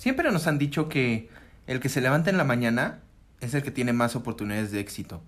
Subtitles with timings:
[0.00, 1.28] Siempre nos han dicho que
[1.66, 3.00] el que se levanta en la mañana
[3.40, 5.20] es el que tiene más oportunidades de éxito.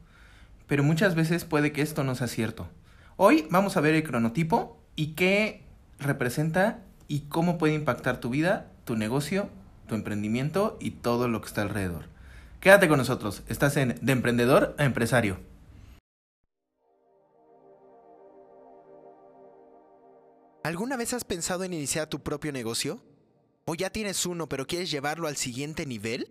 [0.66, 2.70] Pero muchas veces puede que esto no sea cierto.
[3.18, 5.60] Hoy vamos a ver el cronotipo y qué
[5.98, 9.50] representa y cómo puede impactar tu vida, tu negocio,
[9.88, 12.06] tu emprendimiento y todo lo que está alrededor.
[12.58, 15.38] Quédate con nosotros, estás en De Emprendedor a Empresario.
[20.64, 23.02] ¿Alguna vez has pensado en iniciar tu propio negocio?
[23.64, 26.30] ¿O ya tienes uno pero quieres llevarlo al siguiente nivel?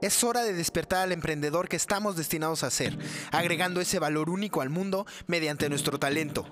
[0.00, 2.96] Es hora de despertar al emprendedor que estamos destinados a ser,
[3.32, 6.46] agregando ese valor único al mundo mediante nuestro talento.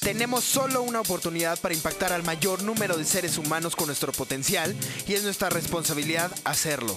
[0.00, 4.76] Tenemos solo una oportunidad para impactar al mayor número de seres humanos con nuestro potencial
[5.08, 6.96] y es nuestra responsabilidad hacerlo.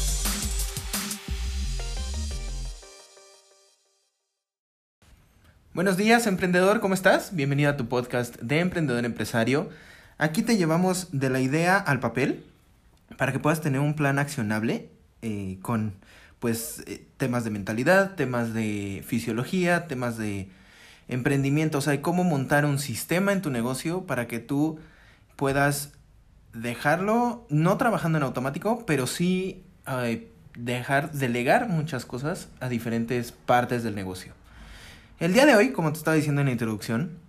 [5.73, 7.33] Buenos días, emprendedor, ¿cómo estás?
[7.33, 9.69] Bienvenido a tu podcast de Emprendedor Empresario.
[10.17, 12.43] Aquí te llevamos de la idea al papel
[13.17, 14.89] para que puedas tener un plan accionable
[15.21, 15.93] eh, con
[16.39, 20.49] pues eh, temas de mentalidad, temas de fisiología, temas de
[21.07, 24.77] emprendimiento, o sea, cómo montar un sistema en tu negocio para que tú
[25.37, 25.93] puedas
[26.51, 33.83] dejarlo no trabajando en automático, pero sí eh, dejar delegar muchas cosas a diferentes partes
[33.83, 34.33] del negocio.
[35.21, 37.19] El día de hoy, como te estaba diciendo en la introducción,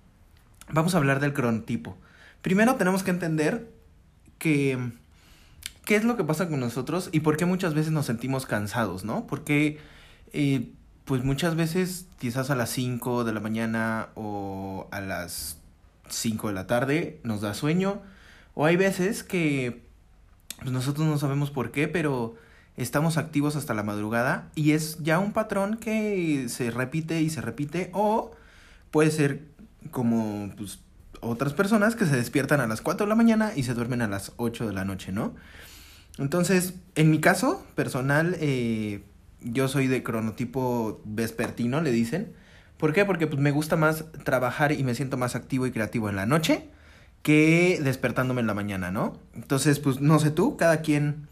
[0.70, 1.98] vamos a hablar del cronotipo.
[2.40, 3.70] Primero tenemos que entender
[4.38, 4.92] que
[5.84, 9.04] qué es lo que pasa con nosotros y por qué muchas veces nos sentimos cansados,
[9.04, 9.26] ¿no?
[9.26, 9.78] Porque
[10.32, 10.70] eh,
[11.04, 15.58] pues muchas veces quizás a las 5 de la mañana o a las
[16.08, 18.00] 5 de la tarde nos da sueño
[18.55, 19.83] o hay veces que
[20.61, 22.36] pues nosotros no sabemos por qué, pero
[22.77, 27.40] estamos activos hasta la madrugada y es ya un patrón que se repite y se
[27.40, 28.33] repite o
[28.90, 29.42] puede ser
[29.90, 30.80] como pues,
[31.20, 34.08] otras personas que se despiertan a las 4 de la mañana y se duermen a
[34.08, 35.34] las 8 de la noche, ¿no?
[36.18, 39.02] Entonces, en mi caso personal, eh,
[39.40, 42.32] yo soy de cronotipo vespertino, le dicen.
[42.77, 43.05] ¿Por qué?
[43.05, 46.27] Porque pues, me gusta más trabajar y me siento más activo y creativo en la
[46.27, 46.68] noche
[47.22, 49.16] que despertándome en la mañana, ¿no?
[49.34, 51.28] Entonces, pues no sé tú, cada quien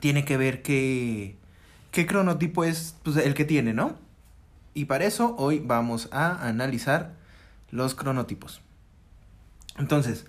[0.00, 1.36] tiene que ver qué,
[1.90, 3.96] qué cronotipo es pues, el que tiene, ¿no?
[4.74, 7.14] Y para eso hoy vamos a analizar
[7.70, 8.62] los cronotipos.
[9.78, 10.26] Entonces,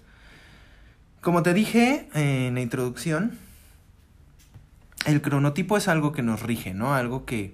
[1.21, 3.37] como te dije en la introducción,
[5.05, 6.93] el cronotipo es algo que nos rige, ¿no?
[6.93, 7.53] Algo que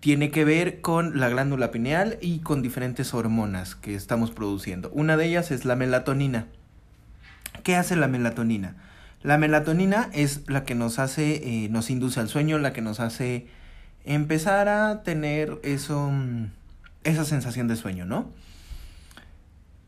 [0.00, 4.90] tiene que ver con la glándula pineal y con diferentes hormonas que estamos produciendo.
[4.92, 6.46] Una de ellas es la melatonina.
[7.62, 8.76] ¿Qué hace la melatonina?
[9.22, 13.00] La melatonina es la que nos hace, eh, nos induce al sueño, la que nos
[13.00, 13.46] hace
[14.04, 16.50] empezar a tener eso, mm,
[17.04, 18.30] esa sensación de sueño, ¿no?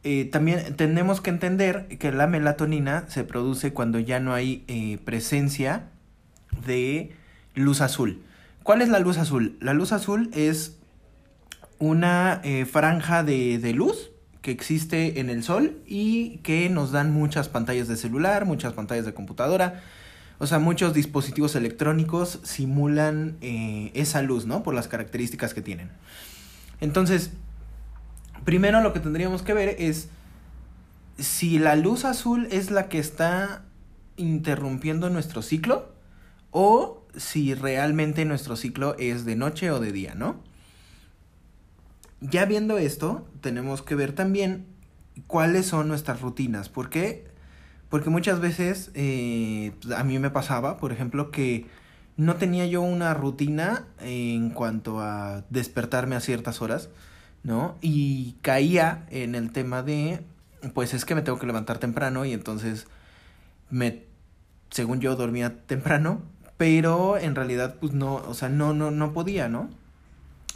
[0.04, 4.98] Eh, también tenemos que entender que la melatonina se produce cuando ya no hay eh,
[5.04, 5.84] presencia
[6.66, 7.12] de
[7.54, 8.22] luz azul.
[8.62, 9.56] ¿Cuál es la luz azul?
[9.60, 10.76] La luz azul es
[11.78, 14.10] una franja de, de luz
[14.48, 19.04] que existe en el sol y que nos dan muchas pantallas de celular, muchas pantallas
[19.04, 19.82] de computadora.
[20.38, 24.62] O sea, muchos dispositivos electrónicos simulan eh, esa luz, ¿no?
[24.62, 25.90] Por las características que tienen.
[26.80, 27.32] Entonces,
[28.46, 30.08] primero lo que tendríamos que ver es
[31.18, 33.64] si la luz azul es la que está
[34.16, 35.92] interrumpiendo nuestro ciclo
[36.52, 40.42] o si realmente nuestro ciclo es de noche o de día, ¿no?
[42.20, 44.66] Ya viendo esto, tenemos que ver también
[45.26, 46.68] cuáles son nuestras rutinas.
[46.68, 47.26] ¿Por qué?
[47.88, 51.66] Porque muchas veces eh, a mí me pasaba, por ejemplo, que
[52.16, 56.90] no tenía yo una rutina en cuanto a despertarme a ciertas horas,
[57.44, 57.76] ¿no?
[57.80, 60.24] Y caía en el tema de,
[60.74, 62.88] pues es que me tengo que levantar temprano y entonces
[63.70, 64.02] me,
[64.70, 66.22] según yo, dormía temprano,
[66.56, 69.70] pero en realidad, pues no, o sea, no, no, no podía, ¿no?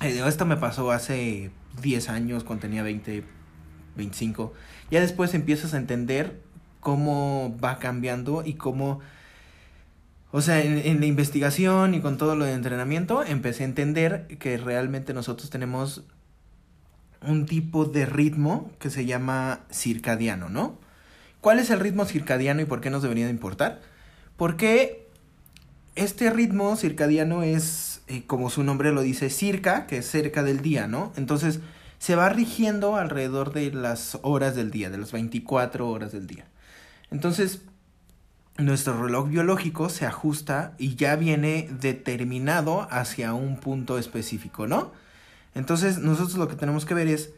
[0.02, 1.50] Esto me pasó hace
[1.81, 3.25] 10 años, cuando tenía 20,
[3.96, 4.52] 25.
[4.90, 6.40] Ya después empiezas a entender
[6.81, 9.00] cómo va cambiando y cómo...
[10.32, 14.56] O sea, en, la investigación y con todo lo de entrenamiento, empecé a entender que
[14.56, 16.05] realmente nosotros tenemos
[17.20, 20.78] un tipo de ritmo que se llama circadiano, ¿no?
[21.43, 23.82] ¿Cuál es el ritmo circadiano y por qué nos debería de importar?
[24.37, 25.06] Porque
[25.96, 30.86] este ritmo circadiano es, como su nombre lo dice, circa, que es cerca del día,
[30.86, 31.12] ¿no?
[31.16, 31.60] Entonces
[31.98, 36.46] se va rigiendo alrededor de las horas del día, de las 24 horas del día.
[37.10, 37.62] Entonces,
[38.58, 44.92] nuestro reloj biológico se ajusta y ya viene determinado hacia un punto específico, ¿no?
[45.54, 47.34] Entonces, nosotros lo que tenemos que ver es,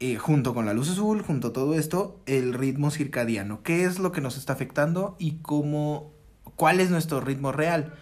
[0.00, 3.62] eh, junto con la luz azul, junto a todo esto, el ritmo circadiano.
[3.62, 6.12] ¿Qué es lo que nos está afectando y cómo,
[6.56, 7.94] cuál es nuestro ritmo real?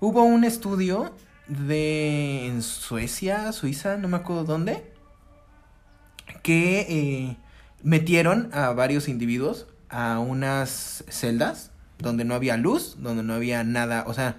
[0.00, 1.12] Hubo un estudio
[1.46, 4.92] de en Suecia, Suiza, no me acuerdo dónde,
[6.42, 7.36] que eh,
[7.82, 14.04] metieron a varios individuos a unas celdas donde no había luz, donde no había nada,
[14.06, 14.36] o sea,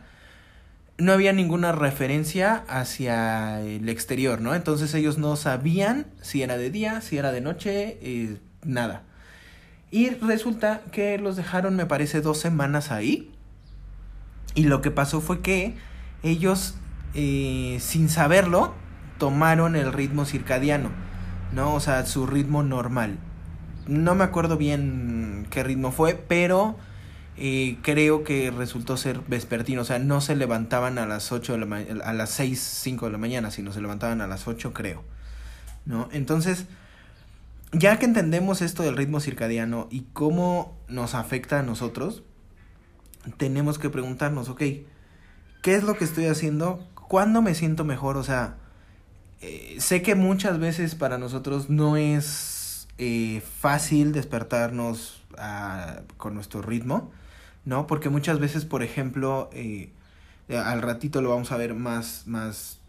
[0.98, 4.56] no había ninguna referencia hacia el exterior, ¿no?
[4.56, 9.04] Entonces ellos no sabían si era de día, si era de noche, eh, nada.
[9.92, 13.32] Y resulta que los dejaron, me parece, dos semanas ahí.
[14.54, 15.76] Y lo que pasó fue que
[16.24, 16.76] ellos,
[17.16, 18.74] eh, sin saberlo,
[19.18, 20.92] tomaron el ritmo circadiano,
[21.54, 21.74] ¿no?
[21.74, 23.18] O sea, su ritmo normal.
[23.88, 26.76] No me acuerdo bien qué ritmo fue, pero
[27.38, 31.66] eh, creo que resultó ser vespertino, o sea, no se levantaban a las 8 de
[31.66, 35.04] la a las 6, 5 de la mañana, sino se levantaban a las 8, creo.
[35.86, 36.10] ¿No?
[36.12, 36.66] Entonces,
[37.72, 42.24] ya que entendemos esto del ritmo circadiano y cómo nos afecta a nosotros,
[43.38, 44.60] tenemos que preguntarnos, ok,
[45.62, 46.88] ¿qué es lo que estoy haciendo?
[47.08, 48.18] ¿Cuándo me siento mejor?
[48.18, 48.56] O sea,
[49.42, 56.62] eh, sé que muchas veces para nosotros no es eh, fácil despertarnos ah, con nuestro
[56.62, 57.12] ritmo,
[57.64, 57.86] ¿no?
[57.86, 59.92] Porque muchas veces, por ejemplo, eh,
[60.50, 62.80] al ratito lo vamos a ver más, más,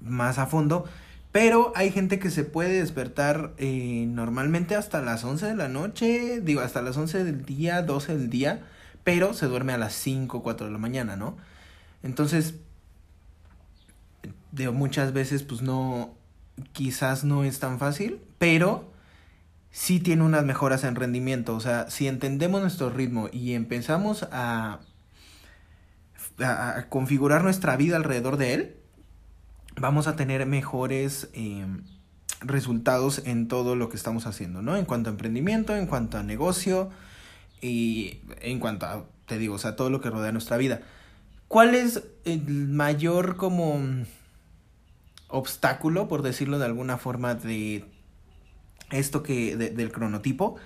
[0.00, 0.84] más a fondo,
[1.30, 6.60] pero hay gente que se puede despertar normalmente hasta las 11 de la noche, digo,
[6.60, 8.60] hasta las 11 del día, 12 del día,
[9.04, 11.36] pero se duerme a las 5, 4 de la mañana, ¿no?
[12.02, 12.56] Entonces,
[14.52, 16.14] digo, muchas veces pues no,
[16.72, 18.92] quizás no es tan fácil, pero
[19.70, 21.56] sí tiene unas mejoras en rendimiento.
[21.56, 24.80] O sea, si entendemos nuestro ritmo y empezamos a,
[26.38, 28.76] a, configurar nuestra vida alrededor de él,
[29.76, 31.66] vamos a tener mejores eh,
[32.40, 34.76] resultados en todo lo que estamos haciendo, ¿no?
[34.76, 36.90] En cuanto a emprendimiento, en cuanto a negocio
[37.62, 40.82] y en cuanto a, te digo, o sea, todo lo que rodea nuestra vida.
[41.48, 43.78] ¿Cuál es el mayor como
[45.32, 47.84] obstáculo, por decirlo de alguna forma, de
[48.90, 50.56] esto que del cronotipo,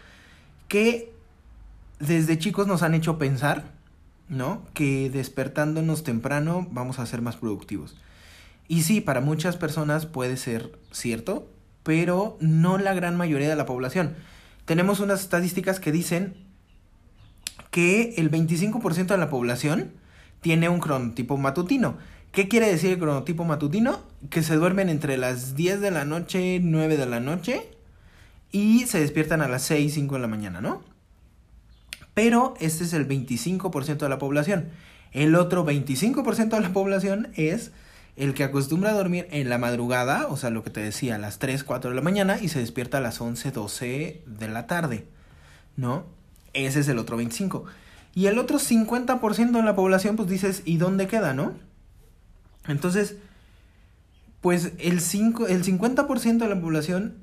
[0.68, 1.12] que
[1.98, 3.72] desde chicos nos han hecho pensar,
[4.28, 4.62] ¿no?
[4.74, 7.96] Que despertándonos temprano vamos a ser más productivos.
[8.68, 11.48] Y sí, para muchas personas puede ser cierto,
[11.82, 14.16] pero no la gran mayoría de la población.
[14.64, 16.34] Tenemos unas estadísticas que dicen
[17.70, 19.92] que el 25% de la población
[20.40, 21.96] tiene un cronotipo matutino.
[22.32, 24.00] ¿Qué quiere decir el cronotipo matutino?
[24.30, 27.70] Que se duermen entre las 10 de la noche, 9 de la noche
[28.52, 30.82] y se despiertan a las 6, 5 de la mañana, ¿no?
[32.14, 34.70] Pero este es el 25% de la población.
[35.12, 37.72] El otro 25% de la población es
[38.16, 41.18] el que acostumbra a dormir en la madrugada, o sea, lo que te decía, a
[41.18, 44.66] las 3, 4 de la mañana y se despierta a las 11, 12 de la
[44.66, 45.06] tarde,
[45.76, 46.04] ¿no?
[46.54, 47.66] Ese es el otro 25.
[48.14, 51.52] Y el otro 50% de la población, pues dices, ¿y dónde queda, no?
[52.68, 53.16] Entonces,
[54.40, 57.14] pues el, 5, el 50% de la población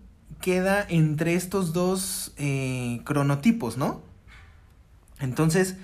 [0.41, 4.01] queda entre estos dos eh, cronotipos, ¿no?
[5.19, 5.77] Entonces,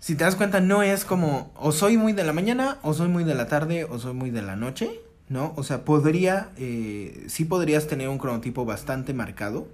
[0.00, 3.08] si te das cuenta, no es como o soy muy de la mañana, o soy
[3.08, 4.90] muy de la tarde, o soy muy de la noche,
[5.28, 5.52] ¿no?
[5.56, 9.68] O sea, podría, eh, sí podrías tener un cronotipo bastante marcado,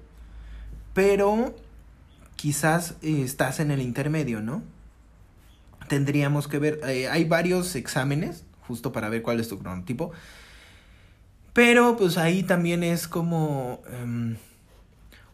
[0.94, 1.54] pero
[2.34, 4.62] quizás eh, estás en el intermedio, ¿no?
[5.88, 10.12] Tendríamos que ver, hay varios exámenes, justo para ver cuál es tu cronotipo.
[11.52, 13.82] Pero pues ahí también es como...
[13.90, 14.36] Em,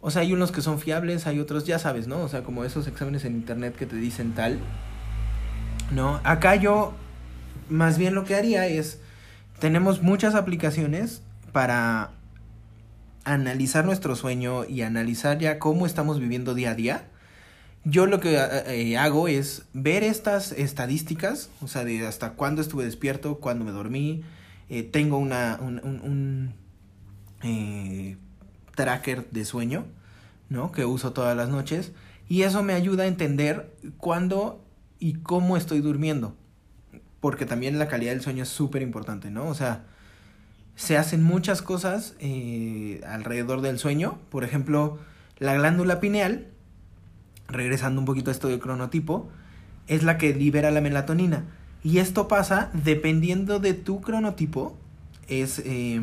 [0.01, 2.21] o sea, hay unos que son fiables, hay otros, ya sabes, ¿no?
[2.21, 4.59] O sea, como esos exámenes en internet que te dicen tal.
[5.91, 6.21] ¿No?
[6.25, 6.95] Acá yo,
[7.69, 9.01] más bien lo que haría es,
[9.59, 11.23] tenemos muchas aplicaciones
[11.53, 12.11] para
[13.25, 17.05] analizar nuestro sueño y analizar ya cómo estamos viviendo día a día.
[17.85, 18.49] Yo lo que eh,
[18.93, 23.73] eh, hago es ver estas estadísticas, o sea, de hasta cuándo estuve despierto, cuándo me
[23.73, 24.25] dormí,
[24.71, 26.55] eh, tengo una, un,
[27.43, 28.17] eh,
[28.75, 29.85] tracker de sueño,
[30.49, 30.73] ¿no?
[30.73, 31.93] Que uso todas las noches.
[32.27, 34.65] Y eso me ayuda a entender cuándo
[34.99, 36.35] y cómo estoy durmiendo.
[37.21, 39.47] Porque también la calidad del sueño es súper importante, ¿no?
[39.47, 39.85] O sea,
[40.75, 42.15] se hacen muchas cosas
[43.07, 44.19] alrededor del sueño.
[44.31, 44.99] Por ejemplo,
[45.39, 46.54] la glándula pineal
[47.49, 49.29] regresando un poquito a esto del cronotipo,
[49.87, 51.45] es la que libera la melatonina.
[51.83, 54.77] Y esto pasa dependiendo de tu cronotipo,
[55.29, 56.01] es, eh,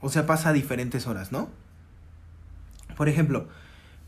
[0.00, 1.48] o sea, pasa a diferentes horas, ¿no?
[2.96, 3.48] Por ejemplo,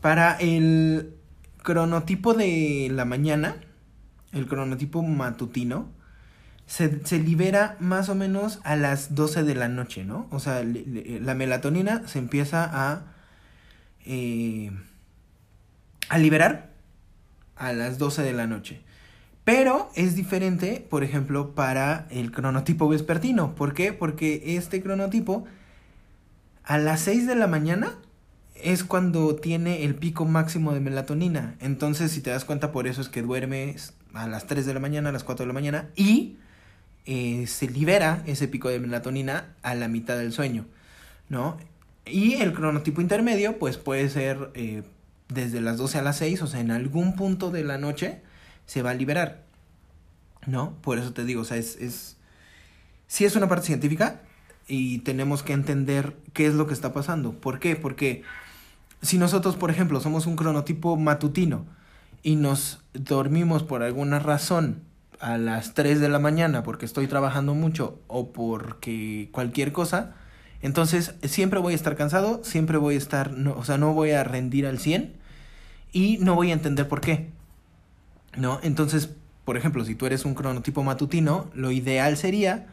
[0.01, 1.13] para el
[1.61, 3.57] cronotipo de la mañana,
[4.31, 5.87] el cronotipo matutino,
[6.65, 10.27] se, se, libera más o menos a las 12 de la noche, ¿no?
[10.31, 13.01] O sea, la melatonina se empieza a,
[14.05, 14.71] eh,
[16.09, 16.71] a liberar
[17.55, 18.81] a las 12 de la noche.
[19.43, 23.55] Pero es diferente, por ejemplo, para el cronotipo vespertino.
[23.55, 23.93] ¿Por qué?
[23.93, 25.45] Porque este cronotipo
[26.63, 27.97] a las 6 de la mañana
[28.55, 31.55] es cuando tiene el pico máximo de melatonina.
[31.61, 34.79] Entonces, si te das cuenta, por eso es que duermes a las 3 de la
[34.79, 36.37] mañana, a las 4 de la mañana y
[37.05, 40.65] eh, se libera ese pico de melatonina a la mitad del sueño,
[41.27, 41.57] ¿no?
[42.05, 44.83] Y el cronotipo intermedio, pues puede ser eh,
[45.29, 48.21] desde las 12 a las 6, o sea, en algún punto de la noche
[48.65, 49.43] se va a liberar,
[50.45, 50.73] ¿no?
[50.81, 52.17] Por eso te digo, o sea, es, es...
[53.07, 54.21] Sí es una parte científica
[54.67, 57.33] y tenemos que entender qué es lo que está pasando.
[57.33, 57.75] ¿Por qué?
[57.75, 58.23] Porque
[59.01, 61.65] si nosotros, por ejemplo, somos un cronotipo matutino
[62.21, 64.83] y nos dormimos por alguna razón
[65.19, 70.15] a las 3 de la mañana porque estoy trabajando mucho o porque cualquier cosa,
[70.61, 74.11] entonces siempre voy a estar cansado, siempre voy a estar, no, o sea, no voy
[74.11, 75.18] a rendir al 100
[75.91, 77.29] y no voy a entender por qué.
[78.37, 78.59] ¿No?
[78.61, 79.09] Entonces,
[79.45, 82.67] por ejemplo, si tú eres un cronotipo matutino, lo ideal sería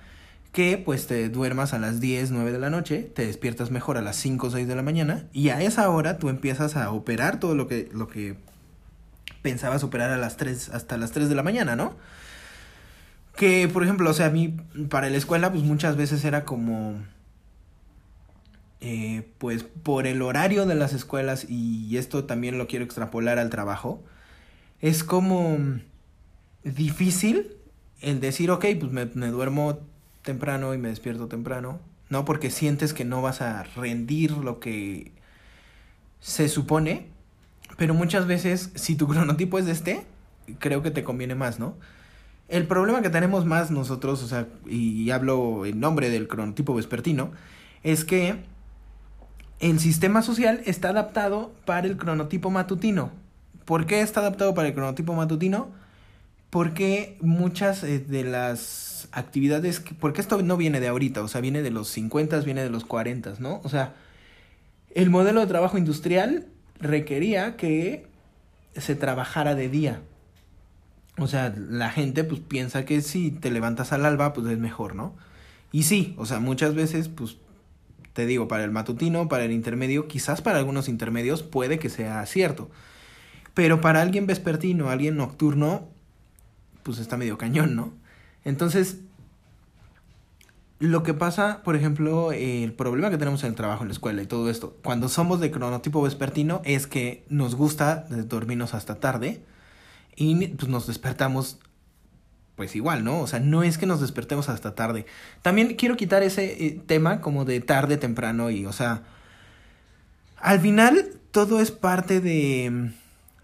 [0.52, 4.02] que pues te duermas a las 10, 9 de la noche, te despiertas mejor a
[4.02, 7.40] las 5 o 6 de la mañana y a esa hora tú empiezas a operar
[7.40, 8.36] todo lo que, lo que
[9.42, 11.94] pensabas operar a las 3, hasta las 3 de la mañana, ¿no?
[13.36, 14.56] Que, por ejemplo, o sea, a mí
[14.88, 16.94] para la escuela pues muchas veces era como...
[18.82, 23.48] Eh, pues por el horario de las escuelas y esto también lo quiero extrapolar al
[23.48, 24.04] trabajo,
[24.80, 25.58] es como
[26.62, 27.56] difícil
[28.02, 29.78] el decir, ok, pues me, duermo
[30.22, 31.80] temprano y me despierto temprano,
[32.10, 32.24] ¿no?
[32.26, 35.12] Porque sientes que no vas a rendir lo que
[36.20, 37.06] se supone,
[37.78, 40.06] pero muchas veces si tu cronotipo es de este,
[40.58, 41.76] creo que te conviene más, ¿no?
[42.48, 47.32] El problema que tenemos más nosotros, o sea, y hablo en nombre del cronotipo vespertino,
[47.82, 48.36] es que
[49.60, 53.10] el sistema social está adaptado para el cronotipo matutino.
[53.64, 55.68] ¿Por qué está adaptado para el cronotipo matutino?
[56.50, 61.62] Porque muchas eh, de las actividades, porque esto no viene de ahorita, o sea, viene
[61.62, 63.60] de los 50, viene de los 40, ¿no?
[63.64, 63.94] O sea,
[64.94, 66.46] el modelo de trabajo industrial
[66.78, 68.06] requería que
[68.76, 70.00] se trabajara de día.
[71.18, 74.94] O sea, la gente pues piensa que si te levantas al alba, pues es mejor,
[74.94, 75.14] ¿no?
[75.72, 77.36] Y sí, o sea, muchas veces, pues,
[78.16, 82.24] te digo, para el matutino, para el intermedio, quizás para algunos intermedios puede que sea
[82.24, 82.70] cierto.
[83.52, 85.86] Pero para alguien vespertino, alguien nocturno,
[86.82, 87.92] pues está medio cañón, ¿no?
[88.42, 89.00] Entonces,
[90.78, 94.22] lo que pasa, por ejemplo, el problema que tenemos en el trabajo, en la escuela
[94.22, 99.42] y todo esto, cuando somos de cronotipo vespertino, es que nos gusta dormirnos hasta tarde
[100.16, 101.58] y pues nos despertamos
[102.56, 103.20] pues igual, ¿no?
[103.20, 105.06] O sea, no es que nos despertemos hasta tarde.
[105.42, 109.02] También quiero quitar ese eh, tema como de tarde, temprano y, o sea,
[110.36, 112.90] al final todo es parte de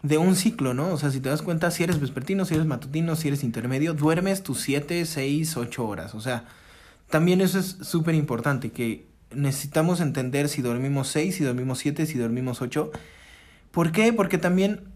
[0.02, 0.90] de un ciclo, ¿no?
[0.90, 3.94] O sea, si te das cuenta, si eres vespertino, si eres matutino, si eres intermedio,
[3.94, 6.14] duermes tus 7, 6, 8 horas.
[6.14, 6.44] O sea,
[7.08, 12.18] también eso es súper importante, que necesitamos entender si dormimos 6, si dormimos 7, si
[12.18, 12.90] dormimos 8.
[13.70, 14.12] ¿Por qué?
[14.12, 14.88] Porque también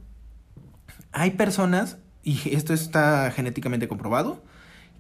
[1.13, 4.43] hay personas, y esto está genéticamente comprobado,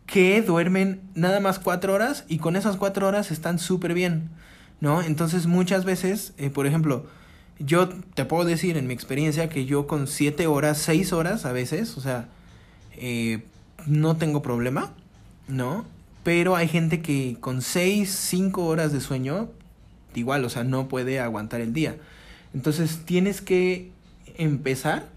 [0.07, 4.31] que duermen nada más 4 horas y con esas 4 horas están súper bien,
[4.81, 5.03] ¿no?
[5.03, 7.05] Entonces muchas veces, eh, por ejemplo,
[7.59, 11.53] yo te puedo decir en mi experiencia que yo con 7 horas, 6 horas a
[11.53, 12.29] veces, o sea,
[12.97, 13.43] eh,
[13.87, 14.93] no tengo problema,
[15.49, 15.85] ¿no?
[16.23, 19.49] Pero hay gente que con 6, 5 horas de sueño,
[20.15, 21.97] igual, o sea, no puede aguantar el día.
[22.55, 23.91] Entonces tienes que
[24.37, 25.09] empezar,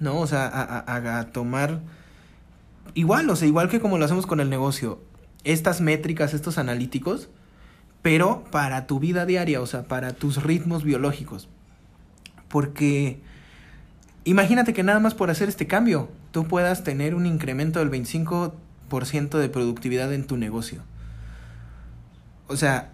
[0.00, 0.18] ¿no?
[0.18, 1.80] O sea, a, a tomar,
[2.94, 5.00] igual, o sea, igual que como lo hacemos con el negocio,
[5.44, 7.28] estas métricas, estos analíticos,
[8.02, 11.48] pero para tu vida diaria, o sea, para tus ritmos biológicos.
[12.48, 13.20] Porque
[14.24, 19.38] imagínate que nada más por hacer este cambio, tú puedas tener un incremento del 25%
[19.38, 20.82] de productividad en tu negocio.
[22.46, 22.90] O sea,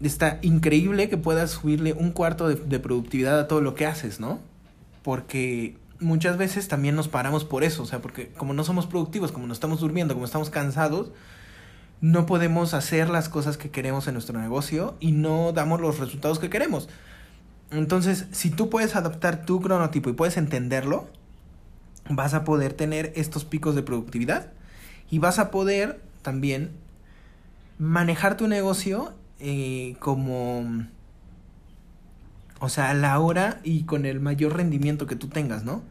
[0.00, 4.18] está increíble que puedas subirle un cuarto de, de, productividad a todo lo que haces,
[4.20, 4.40] ¿no?
[5.02, 9.32] Porque muchas veces también nos paramos por eso, o sea, porque como no somos productivos,
[9.32, 11.10] como no estamos durmiendo, como estamos cansados,
[12.00, 16.38] no podemos hacer las cosas que queremos en nuestro negocio y no damos los resultados
[16.38, 16.88] que queremos.
[17.70, 21.08] Entonces, si tú puedes adaptar tu cronotipo y puedes entenderlo,
[22.08, 24.52] vas a poder tener estos picos de productividad
[25.10, 26.70] y vas a poder también
[27.78, 30.86] manejar tu negocio eh, como,
[32.60, 35.82] o sea, a la hora y con el mayor rendimiento que tú tengas, ¿no?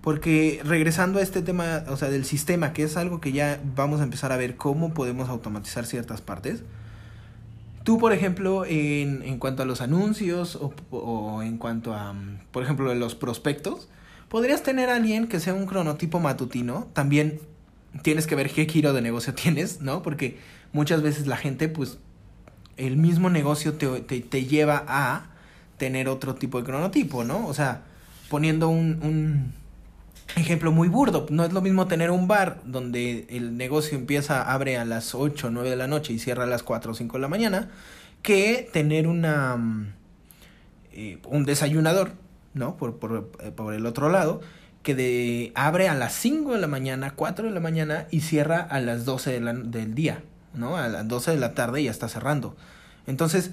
[0.00, 4.00] Porque regresando a este tema, o sea, del sistema, que es algo que ya vamos
[4.00, 6.62] a empezar a ver cómo podemos automatizar ciertas partes.
[7.84, 10.58] Tú, por ejemplo, en, en cuanto a los anuncios
[10.90, 12.14] o, en cuanto a,
[12.50, 13.88] por ejemplo, los prospectos,
[14.28, 16.88] podrías tener a alguien que sea un cronotipo matutino.
[16.94, 17.40] También
[18.02, 20.02] tienes que ver qué giro de negocio tienes, ¿no?
[20.02, 20.38] Porque
[20.72, 21.98] muchas veces la gente, pues,
[22.78, 25.29] el mismo negocio te, te lleva a
[25.80, 27.46] tener otro tipo de cronotipo, ¿no?
[27.46, 27.82] O sea,
[28.28, 29.54] poniendo un,
[30.36, 34.76] ejemplo muy burdo, no es lo mismo tener un bar donde el negocio empieza, abre
[34.76, 37.16] a las 8 o 9 de la noche y cierra a las 4 o 5
[37.16, 37.70] de la mañana,
[38.22, 39.58] que tener una
[40.92, 42.12] eh, un desayunador,
[42.52, 42.76] ¿no?
[42.76, 44.42] Por, por, eh, por el otro lado,
[44.82, 48.60] que de, abre a las 5 de la mañana, 4 de la mañana y cierra
[48.60, 50.22] a las 12 de la, del día,
[50.52, 50.76] ¿no?
[50.76, 52.54] A las 12 de la tarde ya está cerrando.
[53.06, 53.52] Entonces,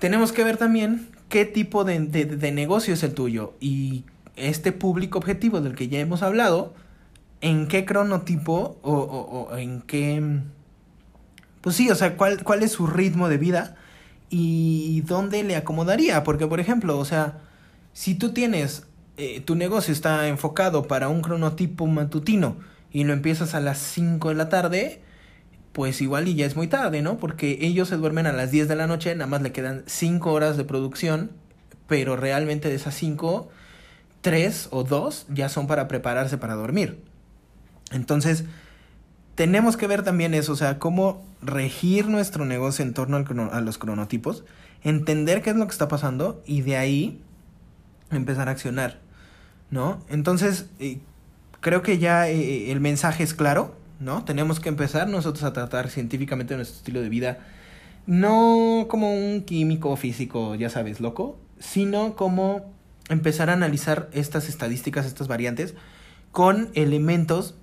[0.00, 4.04] tenemos que ver también qué tipo de, de, de negocio es el tuyo y
[4.36, 6.74] este público objetivo del que ya hemos hablado,
[7.40, 10.40] en qué cronotipo o, o, en qué...
[11.60, 13.76] Pues sí, o sea, cuál, cuál es su ritmo de vida
[14.30, 16.22] y dónde le acomodaría.
[16.24, 17.38] Porque, por ejemplo, o sea,
[17.92, 22.56] si tú tienes, eh, tu negocio está enfocado para un cronotipo matutino
[22.92, 25.02] y lo empiezas a las 5 de la tarde,
[25.80, 27.16] pues igual y ya es muy tarde, ¿no?
[27.16, 30.30] Porque ellos se duermen a las 10 de la noche, nada más le quedan 5
[30.30, 31.30] horas de producción,
[31.86, 33.48] pero realmente de esas 5
[34.20, 37.02] tres o dos ya son para prepararse para dormir.
[37.92, 38.44] Entonces,
[39.36, 43.62] tenemos que ver también eso, o sea, cómo regir nuestro negocio en torno al a
[43.62, 44.44] los cronotipos,
[44.84, 47.22] entender qué es lo que está pasando y de ahí
[48.10, 48.98] empezar a accionar,
[49.70, 50.04] ¿no?
[50.10, 50.98] Entonces, eh,
[51.62, 54.24] creo que ya eh, el mensaje es claro, ¿no?
[54.24, 57.38] Tenemos que empezar nosotros a tratar científicamente nuestro estilo de vida,
[58.06, 62.72] no como un químico físico, ya sabes, loco, sino como
[63.10, 65.74] empezar a analizar estas estadísticas, estas variantes,
[66.32, 67.54] con elementos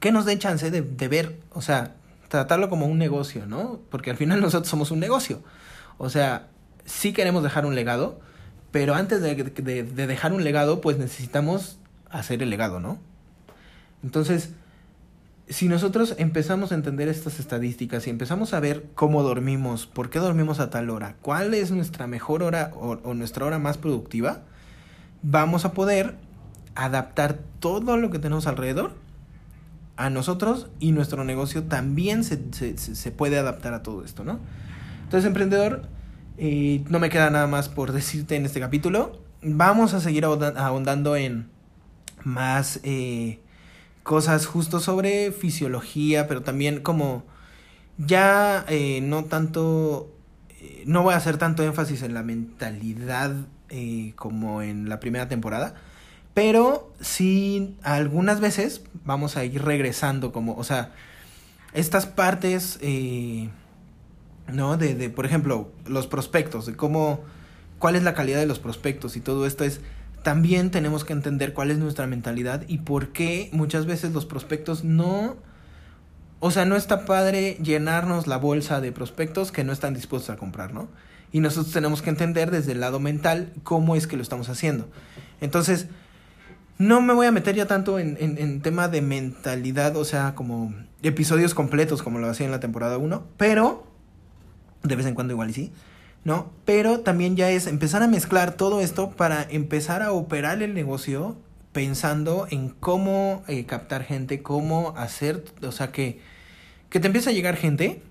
[0.00, 1.94] que nos den chance de, de, ver, o sea,
[2.28, 3.80] tratarlo como un negocio, ¿no?
[3.90, 5.42] Porque al final nosotros somos un negocio.
[5.96, 6.48] O sea,
[6.84, 8.20] sí queremos dejar un legado,
[8.72, 11.78] pero antes de, de, de dejar un legado, pues necesitamos
[12.10, 12.98] hacer el legado, ¿no?
[14.02, 14.50] Entonces,
[15.48, 20.18] si nosotros empezamos a entender estas estadísticas y empezamos a ver cómo dormimos, por qué
[20.18, 24.42] dormimos a tal hora, cuál es nuestra mejor hora o, nuestra hora más productiva,
[25.22, 26.16] vamos a poder
[26.74, 28.94] adaptar todo lo que tenemos alrededor
[29.96, 34.40] a nosotros y nuestro negocio también se puede adaptar a todo esto, ¿no?
[35.04, 35.88] Entonces, emprendedor,
[36.36, 39.20] eh, no me queda nada más por decirte en este capítulo.
[39.42, 41.48] Vamos a seguir ahondando en
[42.24, 43.38] más eh,
[44.06, 47.24] cosas justo sobre fisiología, pero también como
[47.98, 50.14] ya eh, no tanto,
[50.60, 53.34] eh, no voy a hacer tanto énfasis en la mentalidad
[53.68, 55.74] eh, como en la primera temporada.
[56.34, 60.92] Pero sí, algunas veces vamos a ir regresando como, o sea,
[61.72, 63.50] estas partes, eh,
[64.52, 64.76] ¿no?
[64.76, 67.24] De, de, por ejemplo, los prospectos, de cómo,
[67.80, 69.80] cuál es la calidad de los prospectos y todo esto es,
[70.26, 74.82] también tenemos que entender cuál es nuestra mentalidad y por qué muchas veces los prospectos
[74.82, 75.36] no,
[76.40, 80.36] o sea, no está padre llenarnos la bolsa de prospectos que no están dispuestos a
[80.36, 80.88] comprar, ¿no?
[81.30, 84.88] Y nosotros tenemos que entender desde el lado mental cómo es que lo estamos haciendo.
[85.40, 85.86] Entonces,
[86.76, 90.74] no me voy a meter ya tanto en, en, tema de mentalidad, o sea, como
[91.04, 93.86] episodios completos como lo hacía en la temporada 1, pero
[94.82, 95.72] de vez en cuando igual y sí,
[96.26, 96.50] ¿no?
[96.64, 101.38] Pero también ya es empezar a mezclar todo esto para empezar a operar el negocio
[101.72, 106.20] pensando en cómo eh, captar gente, cómo hacer, o sea, que,
[106.90, 108.02] que te empiece a llegar gente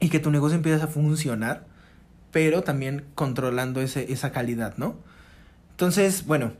[0.00, 1.66] y que tu negocio empiece a funcionar
[2.30, 4.96] pero también controlando ese, esa calidad, ¿no?
[5.70, 6.52] Entonces, bueno,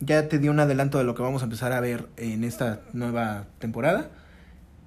[0.00, 2.80] ya te di un adelanto de lo que vamos a empezar a ver en esta
[2.94, 4.08] nueva temporada,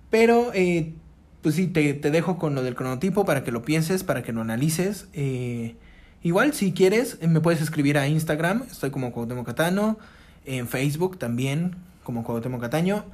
[0.09, 0.95] pero eh,
[1.41, 4.33] pues sí, te, te, dejo con lo del cronotipo para que lo pienses, para que
[4.33, 5.07] lo analices.
[5.13, 5.75] Eh,
[6.21, 9.97] igual, si quieres, me puedes escribir a Instagram, estoy como Cuauhtémoc Catano,
[10.45, 13.05] en Facebook también, como Cuauhtémoc Cataño,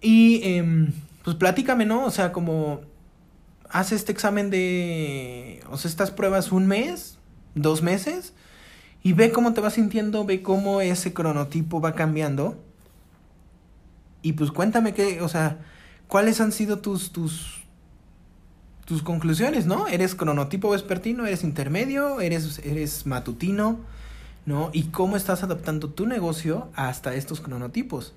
[0.00, 0.92] y eh,
[1.24, 2.04] pues platícame, ¿no?
[2.04, 2.82] O sea, como
[3.68, 7.18] haz este examen de, o sea, estas pruebas un mes,
[7.54, 8.32] dos meses,
[9.02, 12.62] y ve cómo te vas sintiendo, ve cómo ese cronotipo va cambiando.
[14.22, 15.58] Y pues cuéntame qué, o sea,
[16.08, 17.64] cuáles han sido tus, tus,
[18.84, 19.86] tus conclusiones, ¿no?
[19.88, 21.26] ¿Eres cronotipo vespertino?
[21.26, 22.20] ¿Eres intermedio?
[22.20, 23.80] ¿Eres, eres matutino?
[24.44, 24.70] ¿No?
[24.72, 28.14] ¿Y cómo estás adaptando tu negocio hasta estos cronotipos?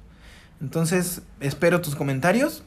[0.62, 2.64] Entonces, espero tus comentarios.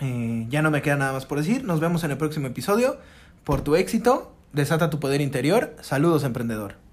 [0.00, 1.64] Eh, ya no me queda nada más por decir.
[1.64, 2.98] Nos vemos en el próximo episodio.
[3.42, 5.74] Por tu éxito, desata tu poder interior.
[5.80, 6.87] Saludos, emprendedor.